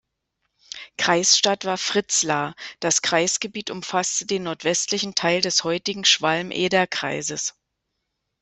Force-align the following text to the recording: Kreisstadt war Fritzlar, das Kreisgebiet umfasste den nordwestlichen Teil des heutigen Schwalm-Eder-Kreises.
Kreisstadt 0.97 1.63
war 1.65 1.77
Fritzlar, 1.77 2.55
das 2.79 3.03
Kreisgebiet 3.03 3.69
umfasste 3.69 4.25
den 4.25 4.41
nordwestlichen 4.41 5.13
Teil 5.13 5.41
des 5.41 5.63
heutigen 5.63 6.05
Schwalm-Eder-Kreises. 6.05 7.53